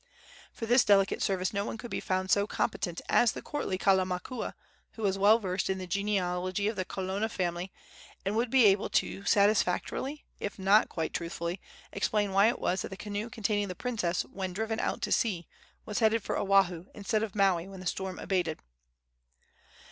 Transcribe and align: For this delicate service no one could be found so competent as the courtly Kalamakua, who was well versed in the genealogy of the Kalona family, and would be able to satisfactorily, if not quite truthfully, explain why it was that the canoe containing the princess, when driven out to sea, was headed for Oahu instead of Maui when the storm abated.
For 0.51 0.65
this 0.65 0.83
delicate 0.83 1.21
service 1.21 1.53
no 1.53 1.63
one 1.63 1.77
could 1.77 1.91
be 1.91 1.99
found 1.99 2.31
so 2.31 2.47
competent 2.47 3.01
as 3.07 3.33
the 3.33 3.41
courtly 3.43 3.77
Kalamakua, 3.77 4.55
who 4.93 5.03
was 5.03 5.15
well 5.15 5.37
versed 5.37 5.69
in 5.69 5.77
the 5.77 5.85
genealogy 5.85 6.67
of 6.67 6.75
the 6.75 6.85
Kalona 6.85 7.29
family, 7.29 7.71
and 8.25 8.35
would 8.35 8.49
be 8.49 8.65
able 8.65 8.89
to 8.89 9.23
satisfactorily, 9.25 10.25
if 10.39 10.57
not 10.57 10.89
quite 10.89 11.13
truthfully, 11.13 11.61
explain 11.93 12.31
why 12.31 12.47
it 12.47 12.57
was 12.57 12.81
that 12.81 12.89
the 12.89 12.97
canoe 12.97 13.29
containing 13.29 13.67
the 13.67 13.75
princess, 13.75 14.23
when 14.23 14.53
driven 14.53 14.79
out 14.79 15.03
to 15.03 15.11
sea, 15.11 15.47
was 15.85 15.99
headed 15.99 16.23
for 16.23 16.35
Oahu 16.35 16.87
instead 16.95 17.21
of 17.21 17.35
Maui 17.35 17.67
when 17.67 17.79
the 17.79 17.85
storm 17.85 18.17
abated. 18.17 18.57